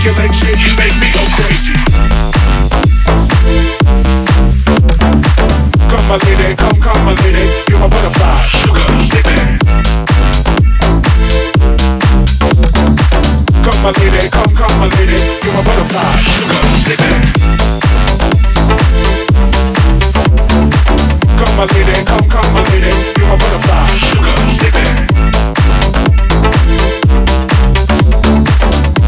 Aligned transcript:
make 0.00 0.06
your 0.06 0.22
legs 0.22 0.38
shake. 0.38 0.66
You 0.66 0.76
make 0.76 0.94
me 1.00 1.12
go 1.12 1.20
crazy. 1.36 1.72
Come 5.88 6.08
my 6.08 6.16
lady, 6.16 6.56
come, 6.56 6.80
come 6.80 7.04
my 7.04 7.12
lady. 7.22 7.50
You're 7.68 7.80
my 7.80 7.88
butterfly, 7.88 8.42
sugar, 8.46 8.86
baby. 9.12 9.36
Come 13.62 13.82
my 13.82 13.90
lady, 13.90 14.28
come, 14.30 14.54
come 14.56 14.78
my 14.80 14.88
lady. 14.96 15.20
You're 15.44 15.54
my 15.54 15.62
butterfly, 15.64 16.16
sugar, 16.32 16.62
baby. 16.88 17.10
Come 21.36 21.56
my 21.56 21.64
lady, 21.74 22.04
come, 22.06 22.28
come 22.28 22.52
my 22.54 22.62
lady. 22.72 22.92
You're 23.18 23.28
my 23.28 23.36
butterfly, 23.36 23.86
sugar, 24.00 24.36
baby. 24.62 25.10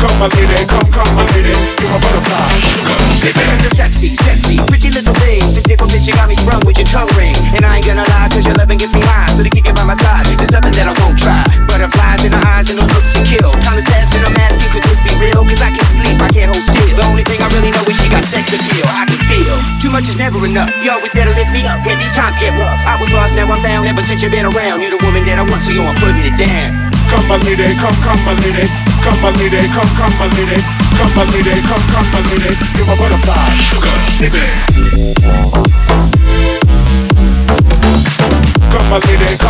Come 0.00 0.18
come, 0.30 0.66
come 0.66 0.77
You're 1.18 1.90
my 1.90 1.98
butterfly, 1.98 2.50
sugar, 2.62 2.96
baby. 3.22 3.42
Such 3.42 3.64
a 3.64 3.70
sexy, 3.74 4.10
sexy, 4.14 4.56
pretty 4.70 4.90
little 4.90 5.14
thing. 5.22 5.42
This 5.54 5.66
nipple 5.66 5.86
bitch, 5.88 6.06
you 6.06 6.14
got 6.14 6.28
me 6.28 6.34
sprung 6.34 6.62
with 6.66 6.78
your 6.78 6.86
tongue 6.86 7.10
ring. 7.18 7.34
And 7.54 7.64
I 7.64 7.78
ain't 7.78 7.86
gonna 7.86 8.06
lie, 8.14 8.28
cause 8.30 8.44
your 8.46 8.54
loving 8.54 8.78
gets 8.78 8.94
me 8.94 9.02
high. 9.02 9.30
So 9.34 9.42
to 9.42 9.50
kick 9.50 9.66
it 9.66 9.74
by 9.74 9.84
my 9.84 9.98
side, 9.98 10.26
there's 10.38 10.50
nothing 10.50 10.74
that 10.78 10.86
I 10.90 10.94
won't 11.02 11.18
try. 11.18 11.42
Butterflies 11.66 12.24
in 12.26 12.32
her 12.34 12.44
eyes 12.46 12.70
and 12.70 12.78
her 12.78 12.88
looks 12.90 13.14
to 13.14 13.22
kill. 13.26 13.50
Time 13.62 13.78
is 13.78 13.86
passing, 13.86 14.22
I'm 14.22 14.34
asking, 14.38 14.70
could 14.74 14.84
this 14.86 15.02
be 15.02 15.12
real? 15.18 15.42
Cause 15.46 15.62
I 15.62 15.70
can't 15.74 15.90
sleep, 15.90 16.18
I 16.18 16.30
can't 16.30 16.50
hold 16.50 16.62
still. 16.62 16.94
The 16.94 17.06
only 17.10 17.24
thing 17.26 17.38
I 17.42 17.48
really 17.54 17.70
know 17.70 17.84
is 17.86 17.98
she 17.98 18.08
got 18.10 18.22
sex 18.26 18.54
appeal. 18.54 18.86
I 18.90 19.06
can 19.06 19.20
feel. 19.26 19.56
Too 19.82 19.90
much 19.90 20.06
is 20.10 20.18
never 20.18 20.38
enough. 20.46 20.70
You 20.82 20.94
always 20.94 21.12
to 21.14 21.24
lift 21.34 21.50
me 21.54 21.66
up. 21.66 21.82
Yeah, 21.86 21.98
these 21.98 22.14
times 22.14 22.38
get 22.38 22.54
rough. 22.58 22.78
I 22.86 22.98
was 22.98 23.10
lost, 23.10 23.34
now 23.34 23.46
I'm 23.50 23.62
found. 23.62 23.86
Ever 23.86 24.02
since 24.02 24.22
you've 24.22 24.34
been 24.34 24.46
around, 24.46 24.82
you're 24.82 24.94
the 24.94 25.02
woman 25.02 25.22
that 25.26 25.38
I 25.38 25.44
want, 25.46 25.62
so 25.62 25.74
yo, 25.74 25.82
I'm 25.86 25.98
putting 25.98 26.26
it 26.26 26.36
down. 26.38 26.87
Come 27.10 27.26
my 27.28 27.36
lady, 27.44 27.74
come, 27.80 27.96
come 28.04 28.22
my 28.24 28.32
lady. 28.44 28.68
Come 29.02 29.20
my 29.22 29.30
lady, 29.40 29.60
come, 29.72 29.88
come 29.96 30.14
my 30.18 30.26
lady. 30.36 30.60
Come 30.98 31.14
my 31.16 31.24
lady, 31.32 31.54
come, 31.64 31.84
come 31.92 32.08
my 32.12 32.20
lady. 32.28 32.52
You're 32.76 32.86
my 32.86 32.96
butterfly, 32.96 33.50
sugar, 33.56 33.96
baby. 34.20 34.44
Come 38.70 38.90
my 38.90 38.98
lady. 38.98 39.47